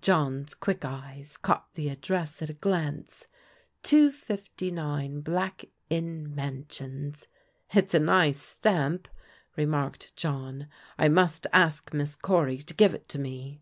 [0.00, 3.26] John's quick eyes caught the address at a glance,
[3.82, 7.26] 259 Black Inn Mansions."
[7.74, 9.06] It's a nice stamp,"
[9.56, 10.66] remarked John."
[10.98, 13.60] I must ask Miss Cory to give it to me."